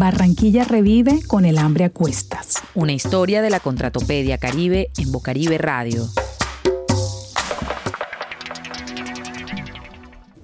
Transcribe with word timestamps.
Barranquilla 0.00 0.64
revive 0.64 1.20
con 1.26 1.44
el 1.44 1.58
hambre 1.58 1.84
a 1.84 1.90
cuestas. 1.90 2.62
Una 2.74 2.94
historia 2.94 3.42
de 3.42 3.50
la 3.50 3.60
Contratopedia 3.60 4.38
Caribe 4.38 4.88
en 4.96 5.12
Bocaribe 5.12 5.58
Radio. 5.58 6.06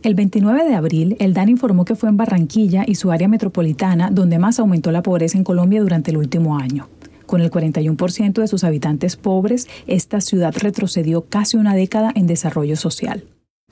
El 0.03 0.15
29 0.15 0.63
de 0.63 0.74
abril, 0.74 1.17
el 1.21 1.33
DAN 1.33 1.49
informó 1.49 1.87
que 1.87 1.95
fue 1.95 2.11
en 2.11 2.19
Barranquilla 2.19 2.85
y 2.87 2.97
su 2.97 3.11
área 3.11 3.29
metropolitana 3.29 4.11
donde 4.11 4.38
más 4.38 4.58
aumentó 4.58 4.92
la 4.92 5.01
pobreza 5.01 5.38
en 5.38 5.45
Colombia 5.45 5.81
durante 5.81 6.11
el 6.11 6.19
último 6.19 6.59
año. 6.59 6.91
Con 7.25 7.41
el 7.41 7.51
41% 7.51 8.35
de 8.35 8.49
sus 8.49 8.63
habitantes 8.63 9.17
pobres, 9.17 9.69
esta 9.87 10.21
ciudad 10.21 10.54
retrocedió 10.54 11.31
casi 11.31 11.57
una 11.57 11.75
década 11.75 12.13
en 12.15 12.27
desarrollo 12.27 12.77
social. 12.77 13.25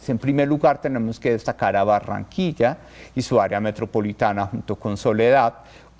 En 0.09 0.19
primer 0.19 0.48
lugar, 0.48 0.80
tenemos 0.80 1.19
que 1.21 1.30
destacar 1.30 1.77
a 1.77 1.85
Barranquilla 1.85 2.79
y 3.14 3.23
su 3.23 3.41
área 3.41 3.61
metropolitana 3.61 4.46
junto 4.46 4.77
con 4.77 4.96
Soledad 4.96 5.54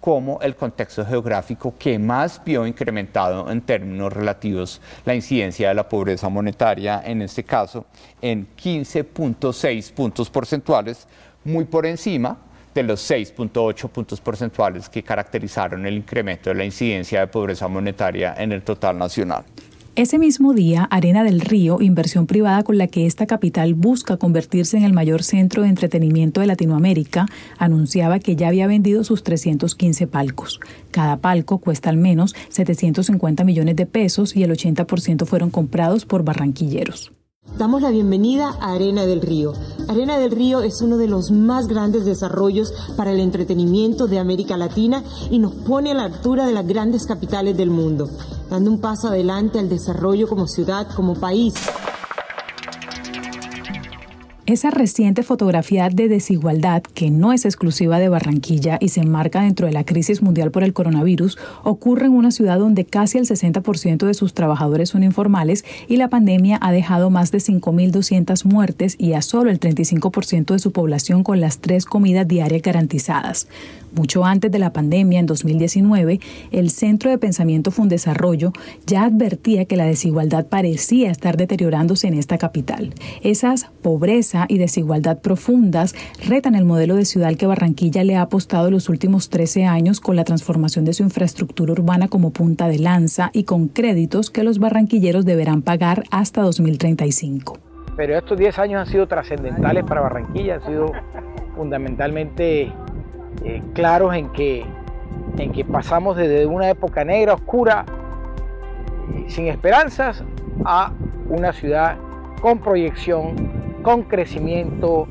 como 0.05 0.39
el 0.43 0.55
contexto 0.55 1.03
geográfico 1.07 1.77
que 1.79 1.99
más 1.99 2.39
vio 2.45 2.67
incrementado 2.67 3.51
en 3.51 3.63
términos 3.63 4.13
relativos 4.13 4.79
la 5.07 5.15
incidencia 5.15 5.69
de 5.69 5.75
la 5.75 5.89
pobreza 5.89 6.29
monetaria, 6.29 7.01
en 7.03 7.23
este 7.23 7.43
caso 7.43 7.87
en 8.21 8.47
15.6 8.55 9.95
puntos 9.95 10.29
porcentuales, 10.29 11.09
muy 11.43 11.65
por 11.65 11.87
encima 11.87 12.37
de 12.75 12.83
los 12.83 13.11
6.8 13.11 13.89
puntos 13.89 14.21
porcentuales 14.21 14.91
que 14.91 15.03
caracterizaron 15.03 15.87
el 15.87 15.95
incremento 15.95 16.51
de 16.51 16.57
la 16.57 16.67
incidencia 16.67 17.21
de 17.21 17.27
pobreza 17.29 17.67
monetaria 17.67 18.35
en 18.37 18.53
el 18.53 18.63
total 18.63 18.99
nacional. 18.99 19.43
Ese 19.97 20.19
mismo 20.19 20.55
día, 20.55 20.83
Arena 20.91 21.23
del 21.23 21.41
Río, 21.41 21.81
inversión 21.81 22.27
privada 22.27 22.65
con 22.65 22.79
la 22.79 22.89
que 22.89 23.07
esta 23.07 23.27
capital 23.27 23.75
busca 23.75 24.17
convertirse 24.17 24.77
en 24.77 24.83
el 24.83 24.93
mayor 24.93 25.23
centro 25.23 25.63
de 25.63 25.69
entretenimiento 25.69 26.41
de 26.41 26.49
Latinoamérica, 26.49 27.27
anunciaba 27.59 28.19
que 28.19 28.35
ya 28.35 28.49
había 28.49 28.67
vendido 28.67 29.05
sus 29.05 29.23
315 29.23 30.09
palcos. 30.09 30.59
Cada 30.91 31.19
palco 31.19 31.59
cuesta 31.59 31.91
al 31.91 31.97
menos 31.97 32.35
750 32.49 33.45
millones 33.45 33.77
de 33.77 33.87
pesos 33.87 34.35
y 34.35 34.43
el 34.43 34.51
80% 34.51 35.27
fueron 35.27 35.51
comprados 35.51 36.07
por 36.07 36.25
barranquilleros. 36.25 37.13
Damos 37.59 37.83
la 37.83 37.91
bienvenida 37.91 38.57
a 38.61 38.73
Arena 38.73 39.07
del 39.07 39.21
Río. 39.21 39.53
Arena 39.87 40.19
del 40.19 40.33
Río 40.33 40.63
es 40.63 40.83
uno 40.83 40.97
de 40.97 41.07
los 41.07 41.31
más 41.31 41.69
grandes 41.69 42.05
desarrollos 42.05 42.75
para 42.97 43.13
el 43.13 43.21
entretenimiento 43.21 44.09
de 44.09 44.19
América 44.19 44.57
Latina 44.57 45.05
y 45.31 45.39
nos 45.39 45.55
pone 45.55 45.93
a 45.93 45.95
la 45.95 46.05
altura 46.05 46.47
de 46.47 46.53
las 46.53 46.67
grandes 46.67 47.07
capitales 47.07 47.57
del 47.57 47.71
mundo, 47.71 48.11
dando 48.51 48.73
un 48.73 48.81
paso 48.81 49.07
adelante 49.07 49.61
al 49.61 49.69
desarrollo 49.69 50.29
como 50.29 50.49
ciudad, 50.49 50.89
como 50.97 51.15
país. 51.15 51.55
Esa 54.47 54.71
reciente 54.71 55.23
fotografía 55.23 55.89
de 55.89 56.07
desigualdad, 56.07 56.83
que 56.83 57.11
no 57.11 57.33
es 57.33 57.47
exclusiva 57.47 57.99
de 57.99 58.11
Barranquilla 58.11 58.77
y 58.79 58.91
se 58.91 59.01
enmarca 59.01 59.41
dentro 59.41 59.67
de 59.67 59.73
la 59.73 59.85
crisis 59.85 60.21
mundial 60.21 60.51
por 60.51 60.65
el 60.65 60.75
coronavirus, 60.75 61.39
ocurre 61.63 62.05
en 62.07 62.13
una 62.13 62.31
ciudad 62.31 62.59
donde 62.59 62.85
casi 62.85 63.17
el 63.17 63.25
60% 63.25 64.05
de 64.05 64.13
sus 64.13 64.35
trabajadores 64.35 64.91
son 64.91 65.03
informales 65.03 65.65
y 65.89 65.97
la 65.97 66.11
pandemia 66.11 66.59
ha 66.61 66.73
dejado 66.73 67.09
más 67.09 67.33
de 67.33 67.39
5.200 67.39 68.45
muertes 68.45 68.97
y 68.99 69.15
a 69.15 69.23
solo 69.23 69.49
el 69.49 69.59
35% 69.59 70.53
de 70.53 70.59
su 70.59 70.73
población 70.73 71.25
con 71.25 71.41
las 71.41 71.61
tres 71.61 71.87
comidas 71.87 72.29
diarias 72.29 72.61
garantizadas. 72.61 73.49
Mucho 73.95 74.25
antes 74.25 74.51
de 74.51 74.59
la 74.59 74.73
pandemia, 74.73 75.21
en 75.21 75.27
2019, 75.27 76.19
el 76.51 76.71
Centro 76.71 77.11
de 77.11 77.19
Pensamiento 77.19 77.71
Fundesarrollo 77.71 78.53
ya 78.87 79.05
advertía 79.05 79.67
que 79.67 79.77
la 79.77 79.87
desigualdad 79.87 80.47
parecía 80.47 81.13
estar 81.13 81.37
deteriorándose 81.37 82.09
en 82.09 82.15
esta 82.15 82.37
capital. 82.37 82.93
Esas 83.23 83.71
y 84.49 84.59
desigualdad 84.59 85.19
profundas 85.19 85.95
retan 86.27 86.55
el 86.55 86.65
modelo 86.65 86.97
de 86.97 87.05
ciudad 87.05 87.35
que 87.37 87.47
Barranquilla 87.47 88.05
le 88.05 88.17
ha 88.17 88.23
apostado 88.23 88.71
los 88.71 88.89
últimos 88.89 89.31
13 89.31 89.65
años 89.65 90.01
con 90.01 90.17
la 90.17 90.25
transformación 90.25 90.85
de 90.85 90.93
su 90.93 91.03
infraestructura 91.03 91.73
urbana 91.73 92.09
como 92.09 92.31
punta 92.31 92.69
de 92.69 92.79
lanza 92.79 93.31
y 93.33 93.45
con 93.45 93.69
créditos 93.69 94.31
que 94.31 94.45
los 94.45 94.59
barranquilleros 94.59 95.25
deberán 95.25 95.63
pagar 95.63 96.05
hasta 96.11 96.43
2035. 96.43 97.59
Pero 97.97 98.19
estos 98.19 98.37
10 98.37 98.59
años 98.59 98.81
han 98.81 98.87
sido 98.87 99.07
trascendentales 99.07 99.85
para 99.85 100.01
Barranquilla, 100.01 100.57
han 100.57 100.67
sido 100.67 100.93
fundamentalmente 101.55 102.73
eh, 103.45 103.63
claros 103.73 104.15
en 104.15 104.33
que, 104.33 104.65
en 105.39 105.53
que 105.53 105.65
pasamos 105.65 106.17
desde 106.17 106.47
una 106.47 106.71
época 106.71 107.05
negra, 107.05 107.35
oscura, 107.35 107.85
sin 109.29 109.47
esperanzas, 109.47 110.25
a 110.65 110.93
una 111.29 111.53
ciudad 111.53 111.97
con 112.41 112.59
proyección, 112.59 113.35
con 113.85 114.03
crecimiento, 114.03 115.07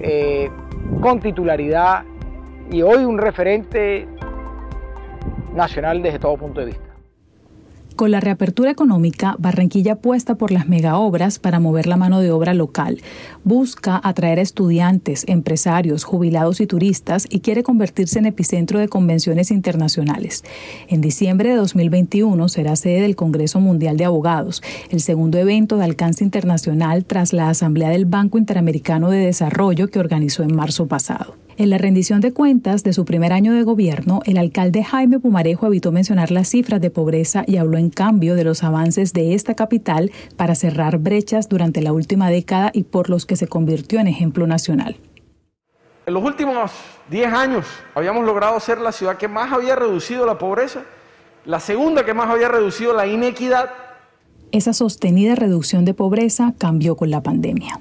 eh, 0.00 0.50
con 1.00 1.20
titularidad 1.20 2.04
y 2.70 2.82
hoy 2.82 3.04
un 3.04 3.16
referente 3.16 4.06
nacional 5.54 6.02
desde 6.02 6.18
todo 6.18 6.36
punto 6.36 6.60
de 6.60 6.66
vista. 6.66 6.87
Con 7.98 8.12
la 8.12 8.20
reapertura 8.20 8.70
económica, 8.70 9.34
Barranquilla 9.40 9.94
apuesta 9.94 10.36
por 10.36 10.52
las 10.52 10.68
megaobras 10.68 11.40
para 11.40 11.58
mover 11.58 11.88
la 11.88 11.96
mano 11.96 12.20
de 12.20 12.30
obra 12.30 12.54
local. 12.54 13.00
Busca 13.42 14.00
atraer 14.04 14.38
a 14.38 14.42
estudiantes, 14.42 15.24
empresarios, 15.26 16.04
jubilados 16.04 16.60
y 16.60 16.68
turistas 16.68 17.26
y 17.28 17.40
quiere 17.40 17.64
convertirse 17.64 18.20
en 18.20 18.26
epicentro 18.26 18.78
de 18.78 18.86
convenciones 18.86 19.50
internacionales. 19.50 20.44
En 20.86 21.00
diciembre 21.00 21.48
de 21.48 21.56
2021 21.56 22.48
será 22.48 22.76
sede 22.76 23.00
del 23.00 23.16
Congreso 23.16 23.58
Mundial 23.58 23.96
de 23.96 24.04
Abogados, 24.04 24.62
el 24.90 25.00
segundo 25.00 25.36
evento 25.36 25.76
de 25.76 25.86
alcance 25.86 26.22
internacional 26.22 27.04
tras 27.04 27.32
la 27.32 27.48
Asamblea 27.48 27.88
del 27.88 28.04
Banco 28.04 28.38
Interamericano 28.38 29.10
de 29.10 29.26
Desarrollo 29.26 29.88
que 29.88 29.98
organizó 29.98 30.44
en 30.44 30.54
marzo 30.54 30.86
pasado. 30.86 31.47
En 31.58 31.70
la 31.70 31.78
rendición 31.78 32.20
de 32.20 32.32
cuentas 32.32 32.84
de 32.84 32.92
su 32.92 33.04
primer 33.04 33.32
año 33.32 33.52
de 33.52 33.64
gobierno, 33.64 34.20
el 34.26 34.38
alcalde 34.38 34.84
Jaime 34.84 35.18
Pumarejo 35.18 35.66
evitó 35.66 35.90
mencionar 35.90 36.30
las 36.30 36.50
cifras 36.50 36.80
de 36.80 36.90
pobreza 36.90 37.42
y 37.48 37.56
habló 37.56 37.78
en 37.78 37.90
cambio 37.90 38.36
de 38.36 38.44
los 38.44 38.62
avances 38.62 39.12
de 39.12 39.34
esta 39.34 39.56
capital 39.56 40.12
para 40.36 40.54
cerrar 40.54 40.98
brechas 40.98 41.48
durante 41.48 41.82
la 41.82 41.92
última 41.92 42.30
década 42.30 42.70
y 42.72 42.84
por 42.84 43.10
los 43.10 43.26
que 43.26 43.34
se 43.34 43.48
convirtió 43.48 43.98
en 43.98 44.06
ejemplo 44.06 44.46
nacional. 44.46 44.98
En 46.06 46.14
los 46.14 46.22
últimos 46.22 46.70
10 47.10 47.32
años 47.32 47.66
habíamos 47.96 48.24
logrado 48.24 48.60
ser 48.60 48.78
la 48.78 48.92
ciudad 48.92 49.16
que 49.16 49.26
más 49.26 49.52
había 49.52 49.74
reducido 49.74 50.26
la 50.26 50.38
pobreza, 50.38 50.84
la 51.44 51.58
segunda 51.58 52.04
que 52.04 52.14
más 52.14 52.30
había 52.30 52.46
reducido 52.46 52.94
la 52.94 53.08
inequidad. 53.08 53.68
Esa 54.52 54.72
sostenida 54.72 55.34
reducción 55.34 55.84
de 55.84 55.92
pobreza 55.92 56.54
cambió 56.56 56.94
con 56.94 57.10
la 57.10 57.24
pandemia. 57.24 57.80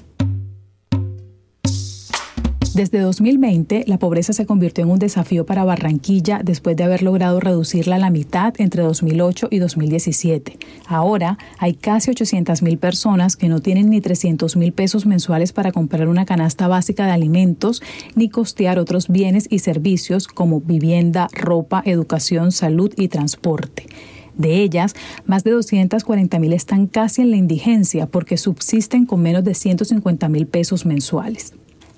Desde 2.77 2.99
2020, 2.99 3.85
la 3.87 3.97
pobreza 3.97 4.33
se 4.33 4.45
convirtió 4.45 4.83
en 4.83 4.91
un 4.91 4.99
desafío 4.99 5.47
para 5.47 5.63
Barranquilla 5.63 6.41
después 6.43 6.77
de 6.77 6.83
haber 6.83 7.01
logrado 7.01 7.39
reducirla 7.39 7.95
a 7.95 7.97
la 7.97 8.11
mitad 8.11 8.53
entre 8.59 8.83
2008 8.83 9.47
y 9.49 9.57
2017. 9.57 10.59
Ahora 10.85 11.39
hay 11.57 11.73
casi 11.73 12.11
800.000 12.11 12.77
personas 12.77 13.35
que 13.35 13.49
no 13.49 13.61
tienen 13.61 13.89
ni 13.89 13.99
300.000 13.99 14.73
pesos 14.73 15.07
mensuales 15.07 15.53
para 15.53 15.71
comprar 15.71 16.07
una 16.07 16.27
canasta 16.27 16.67
básica 16.67 17.07
de 17.07 17.13
alimentos 17.13 17.81
ni 18.13 18.29
costear 18.29 18.77
otros 18.77 19.07
bienes 19.07 19.47
y 19.49 19.57
servicios 19.57 20.27
como 20.27 20.61
vivienda, 20.61 21.29
ropa, 21.33 21.81
educación, 21.83 22.51
salud 22.51 22.93
y 22.95 23.07
transporte. 23.07 23.87
De 24.35 24.61
ellas, 24.61 24.93
más 25.25 25.43
de 25.43 25.55
240.000 25.55 26.53
están 26.53 26.85
casi 26.85 27.23
en 27.23 27.31
la 27.31 27.37
indigencia 27.37 28.05
porque 28.05 28.37
subsisten 28.37 29.07
con 29.07 29.23
menos 29.23 29.43
de 29.43 29.53
150.000 29.53 30.45
pesos 30.45 30.85
mensuales. 30.85 31.55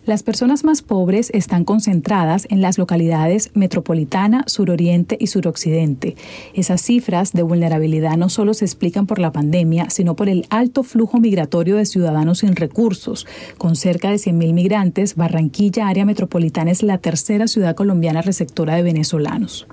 Las 0.10 0.24
personas 0.24 0.64
más 0.64 0.82
pobres 0.82 1.30
están 1.36 1.64
concentradas 1.64 2.48
en 2.50 2.62
las 2.62 2.80
localidades 2.80 3.52
metropolitana, 3.54 4.44
suroriente 4.48 5.16
y 5.20 5.28
suroccidente. 5.28 6.16
Esas 6.56 6.82
cifras 6.82 7.32
de 7.32 7.44
vulnerabilidad 7.44 8.18
no 8.18 8.28
solo 8.30 8.56
se 8.56 8.66
explican 8.66 9.06
por 9.06 9.20
la 9.20 9.32
pandemia, 9.32 9.92
sino 9.92 10.16
por 10.16 10.28
el 10.28 10.48
alto 10.50 10.82
flujo 10.82 11.20
migratorio 11.20 11.76
de 11.76 11.86
ciudadanos 11.86 12.40
sin 12.40 12.56
recursos. 12.56 13.28
Con 13.60 13.76
cerca 13.76 14.10
de 14.10 14.16
100.000 14.16 14.52
migrantes, 14.52 15.16
Barranquilla, 15.16 15.88
área 15.88 16.06
metropolitana, 16.06 16.72
es 16.72 16.82
la 16.82 16.98
tercera 16.98 17.48
ciudad 17.48 17.76
colombiana 17.76 18.24
receptora 18.24 18.78
de 18.78 18.82
venezolanos. 18.82 19.68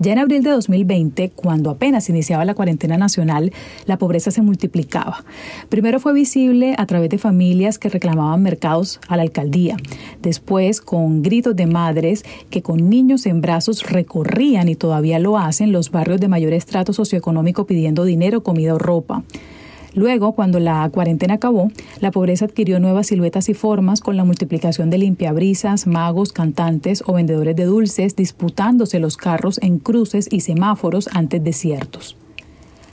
Ya 0.00 0.12
en 0.12 0.18
abril 0.18 0.44
de 0.44 0.50
2020, 0.50 1.30
cuando 1.30 1.70
apenas 1.70 2.08
iniciaba 2.08 2.44
la 2.44 2.54
cuarentena 2.54 2.96
nacional, 2.96 3.52
la 3.84 3.98
pobreza 3.98 4.30
se 4.30 4.42
multiplicaba. 4.42 5.24
Primero 5.68 5.98
fue 5.98 6.12
visible 6.12 6.76
a 6.78 6.86
través 6.86 7.10
de 7.10 7.18
familias 7.18 7.78
que 7.80 7.88
reclamaban 7.88 8.42
mercados 8.42 9.00
a 9.08 9.16
la 9.16 9.22
alcaldía. 9.22 9.76
Después, 10.22 10.80
con 10.80 11.22
gritos 11.22 11.56
de 11.56 11.66
madres 11.66 12.24
que 12.48 12.62
con 12.62 12.88
niños 12.88 13.26
en 13.26 13.40
brazos 13.40 13.90
recorrían 13.90 14.68
y 14.68 14.76
todavía 14.76 15.18
lo 15.18 15.36
hacen 15.36 15.72
los 15.72 15.90
barrios 15.90 16.20
de 16.20 16.28
mayor 16.28 16.52
estrato 16.52 16.92
socioeconómico 16.92 17.66
pidiendo 17.66 18.04
dinero, 18.04 18.44
comida 18.44 18.74
o 18.74 18.78
ropa. 18.78 19.24
Luego, 19.94 20.32
cuando 20.32 20.60
la 20.60 20.88
cuarentena 20.90 21.34
acabó, 21.34 21.70
la 22.00 22.10
pobreza 22.10 22.44
adquirió 22.44 22.80
nuevas 22.80 23.08
siluetas 23.08 23.48
y 23.48 23.54
formas 23.54 24.00
con 24.00 24.16
la 24.16 24.24
multiplicación 24.24 24.90
de 24.90 24.98
limpiabrisas, 24.98 25.86
magos, 25.86 26.32
cantantes 26.32 27.02
o 27.06 27.14
vendedores 27.14 27.56
de 27.56 27.64
dulces 27.64 28.16
disputándose 28.16 28.98
los 28.98 29.16
carros 29.16 29.58
en 29.62 29.78
cruces 29.78 30.28
y 30.30 30.40
semáforos 30.40 31.08
antes 31.12 31.42
desiertos. 31.42 32.16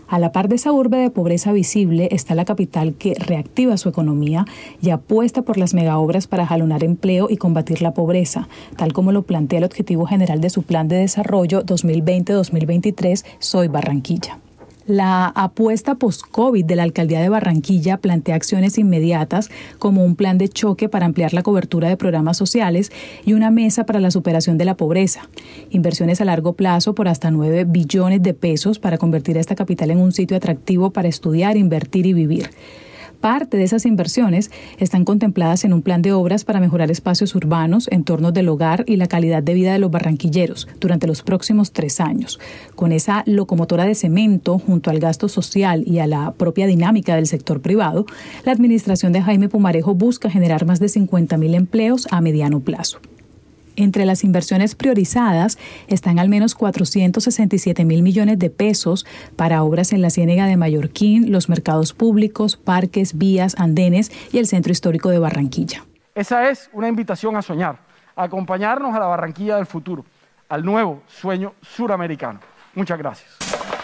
A 0.07 0.19
la 0.19 0.31
par 0.31 0.49
de 0.49 0.55
esa 0.55 0.71
urbe 0.71 0.97
de 0.97 1.09
pobreza 1.09 1.51
visible 1.51 2.09
está 2.11 2.35
la 2.35 2.45
capital 2.45 2.93
que 2.93 3.15
reactiva 3.15 3.75
su 3.77 3.89
economía 3.89 4.45
y 4.81 4.91
apuesta 4.91 5.41
por 5.41 5.57
las 5.57 5.73
megaobras 5.73 6.27
para 6.27 6.45
jalonar 6.45 6.83
empleo 6.83 7.27
y 7.29 7.37
combatir 7.37 7.81
la 7.81 7.93
pobreza, 7.93 8.47
tal 8.77 8.93
como 8.93 9.11
lo 9.11 9.23
plantea 9.23 9.59
el 9.59 9.65
objetivo 9.65 10.05
general 10.05 10.41
de 10.41 10.51
su 10.51 10.61
Plan 10.61 10.87
de 10.87 10.97
Desarrollo 10.97 11.65
2020-2023 11.65 13.25
Soy 13.39 13.67
Barranquilla. 13.67 14.39
La 14.87 15.25
apuesta 15.25 15.95
post-COVID 15.95 16.63
de 16.63 16.75
la 16.75 16.83
alcaldía 16.83 17.19
de 17.19 17.29
Barranquilla 17.29 17.97
plantea 17.97 18.35
acciones 18.35 18.77
inmediatas 18.77 19.49
como 19.79 20.05
un 20.05 20.15
plan 20.15 20.37
de 20.37 20.47
choque 20.47 20.89
para 20.89 21.07
ampliar 21.07 21.33
la 21.33 21.41
cobertura 21.41 21.89
de 21.89 21.97
programas 21.97 22.37
sociales 22.37 22.91
y 23.25 23.33
una 23.33 23.49
mesa 23.49 23.87
para 23.87 23.99
la 23.99 24.11
superación 24.11 24.59
de 24.59 24.65
la 24.65 24.77
pobreza. 24.77 25.27
Inversiones 25.71 26.21
a 26.21 26.25
largo 26.25 26.53
plazo 26.53 26.93
por 26.93 27.07
hasta 27.07 27.31
9 27.31 27.65
billones 27.65 28.21
de 28.21 28.35
pesos 28.35 28.77
para 28.77 28.99
convertir 28.99 29.37
a 29.37 29.41
esta 29.41 29.55
capital 29.55 29.89
en 29.89 29.97
un 29.97 30.11
sitio 30.11 30.37
atractivo 30.37 30.91
para 30.91 31.07
estudiar, 31.07 31.57
invertir 31.57 32.05
y 32.05 32.13
vivir. 32.13 32.51
Parte 33.19 33.57
de 33.57 33.63
esas 33.63 33.85
inversiones 33.85 34.51
están 34.77 35.05
contempladas 35.05 35.65
en 35.65 35.73
un 35.73 35.81
plan 35.81 36.01
de 36.01 36.13
obras 36.13 36.45
para 36.45 36.59
mejorar 36.59 36.91
espacios 36.91 37.35
urbanos, 37.35 37.87
entornos 37.91 38.33
del 38.33 38.49
hogar 38.49 38.83
y 38.87 38.97
la 38.97 39.07
calidad 39.07 39.43
de 39.43 39.53
vida 39.53 39.73
de 39.73 39.79
los 39.79 39.91
barranquilleros 39.91 40.67
durante 40.79 41.07
los 41.07 41.21
próximos 41.21 41.71
tres 41.71 41.99
años. 41.99 42.39
Con 42.75 42.91
esa 42.91 43.23
locomotora 43.25 43.85
de 43.85 43.95
cemento, 43.95 44.59
junto 44.59 44.89
al 44.89 44.99
gasto 44.99 45.27
social 45.27 45.83
y 45.85 45.99
a 45.99 46.07
la 46.07 46.31
propia 46.33 46.67
dinámica 46.67 47.15
del 47.15 47.27
sector 47.27 47.61
privado, 47.61 48.05
la 48.45 48.51
administración 48.51 49.13
de 49.13 49.21
Jaime 49.21 49.49
Pumarejo 49.49 49.95
busca 49.95 50.29
generar 50.29 50.65
más 50.65 50.79
de 50.79 50.87
50.000 50.87 51.55
empleos 51.55 52.07
a 52.11 52.21
mediano 52.21 52.59
plazo. 52.59 52.99
Entre 53.75 54.05
las 54.05 54.23
inversiones 54.23 54.75
priorizadas 54.75 55.57
están 55.87 56.19
al 56.19 56.29
menos 56.29 56.55
467 56.55 57.85
mil 57.85 58.03
millones 58.03 58.39
de 58.39 58.49
pesos 58.49 59.05
para 59.35 59.63
obras 59.63 59.93
en 59.93 60.01
la 60.01 60.09
Ciénega 60.09 60.45
de 60.45 60.57
Mallorquín, 60.57 61.31
los 61.31 61.49
mercados 61.49 61.93
públicos, 61.93 62.57
parques, 62.57 63.17
vías, 63.17 63.55
andenes 63.57 64.11
y 64.31 64.37
el 64.37 64.47
Centro 64.47 64.71
Histórico 64.71 65.09
de 65.09 65.19
Barranquilla. 65.19 65.85
Esa 66.13 66.49
es 66.49 66.69
una 66.71 66.87
invitación 66.87 67.35
a 67.35 67.41
soñar, 67.41 67.79
a 68.15 68.23
acompañarnos 68.23 68.95
a 68.95 68.99
la 68.99 69.07
Barranquilla 69.07 69.57
del 69.57 69.65
futuro, 69.65 70.05
al 70.47 70.63
nuevo 70.63 71.03
sueño 71.07 71.53
suramericano. 71.61 72.39
Muchas 72.73 72.97
gracias. 72.97 73.74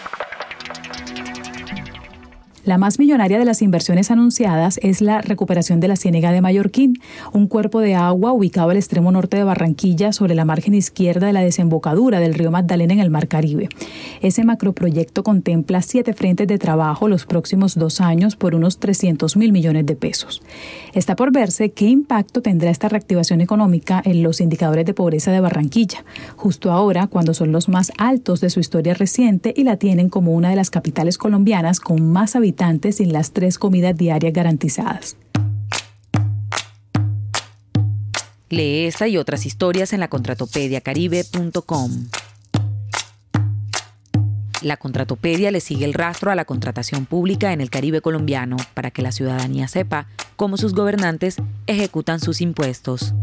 La 2.64 2.78
más 2.78 3.00
millonaria 3.00 3.40
de 3.40 3.44
las 3.44 3.60
inversiones 3.60 4.12
anunciadas 4.12 4.78
es 4.84 5.00
la 5.00 5.20
recuperación 5.20 5.80
de 5.80 5.88
la 5.88 5.96
Ciénega 5.96 6.30
de 6.30 6.40
Mallorquín, 6.40 7.00
un 7.32 7.48
cuerpo 7.48 7.80
de 7.80 7.96
agua 7.96 8.32
ubicado 8.32 8.70
al 8.70 8.76
extremo 8.76 9.10
norte 9.10 9.36
de 9.36 9.42
Barranquilla 9.42 10.12
sobre 10.12 10.36
la 10.36 10.44
margen 10.44 10.72
izquierda 10.72 11.26
de 11.26 11.32
la 11.32 11.40
desembocadura 11.40 12.20
del 12.20 12.34
río 12.34 12.52
Magdalena 12.52 12.92
en 12.92 13.00
el 13.00 13.10
Mar 13.10 13.26
Caribe. 13.26 13.68
Ese 14.20 14.44
macroproyecto 14.44 15.24
contempla 15.24 15.82
siete 15.82 16.12
frentes 16.12 16.46
de 16.46 16.56
trabajo 16.56 17.08
los 17.08 17.26
próximos 17.26 17.74
dos 17.74 18.00
años 18.00 18.36
por 18.36 18.54
unos 18.54 18.78
300 18.78 19.36
mil 19.36 19.50
millones 19.50 19.84
de 19.84 19.96
pesos. 19.96 20.40
Está 20.94 21.16
por 21.16 21.32
verse 21.32 21.72
qué 21.72 21.86
impacto 21.86 22.42
tendrá 22.42 22.70
esta 22.70 22.88
reactivación 22.88 23.40
económica 23.40 24.00
en 24.04 24.22
los 24.22 24.40
indicadores 24.40 24.86
de 24.86 24.94
pobreza 24.94 25.32
de 25.32 25.40
Barranquilla, 25.40 26.04
justo 26.36 26.70
ahora 26.70 27.08
cuando 27.08 27.34
son 27.34 27.50
los 27.50 27.68
más 27.68 27.90
altos 27.98 28.40
de 28.40 28.50
su 28.50 28.60
historia 28.60 28.94
reciente 28.94 29.52
y 29.56 29.64
la 29.64 29.78
tienen 29.78 30.08
como 30.08 30.32
una 30.32 30.50
de 30.50 30.56
las 30.56 30.70
capitales 30.70 31.18
colombianas 31.18 31.80
con 31.80 32.12
más 32.12 32.36
sin 32.92 33.12
las 33.12 33.32
tres 33.32 33.58
comidas 33.58 33.96
diarias 33.96 34.32
garantizadas. 34.32 35.16
Lee 38.48 38.86
esta 38.86 39.08
y 39.08 39.16
otras 39.16 39.46
historias 39.46 39.92
en 39.92 40.00
la 40.00 40.08
contratopediacaribe.com. 40.08 42.08
La 44.60 44.76
Contratopedia 44.76 45.50
le 45.50 45.60
sigue 45.60 45.84
el 45.84 45.94
rastro 45.94 46.30
a 46.30 46.36
la 46.36 46.44
contratación 46.44 47.06
pública 47.06 47.52
en 47.52 47.60
el 47.60 47.70
Caribe 47.70 48.00
colombiano 48.00 48.56
para 48.74 48.92
que 48.92 49.02
la 49.02 49.10
ciudadanía 49.10 49.66
sepa 49.66 50.06
cómo 50.36 50.56
sus 50.56 50.74
gobernantes 50.74 51.36
ejecutan 51.66 52.20
sus 52.20 52.40
impuestos. 52.40 53.14